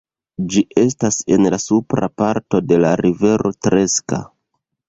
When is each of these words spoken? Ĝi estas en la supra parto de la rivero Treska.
Ĝi 0.53 0.63
estas 0.83 1.17
en 1.35 1.45
la 1.55 1.59
supra 1.65 2.09
parto 2.23 2.63
de 2.73 2.83
la 2.87 2.97
rivero 3.05 3.53
Treska. 3.67 4.25